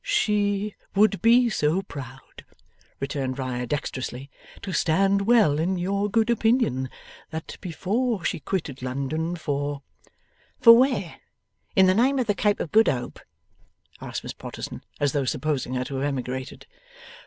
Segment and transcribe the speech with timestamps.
[0.03, 2.43] 'She would be so proud,'
[2.99, 4.31] returned Riah, dexterously,
[4.63, 6.89] 'to stand well in your good opinion,
[7.29, 9.83] that before she quitted London for'
[10.59, 11.17] 'For where,
[11.75, 13.19] in the name of the Cape of Good Hope?'
[14.01, 16.65] asked Miss Potterson, as though supposing her to have emigrated.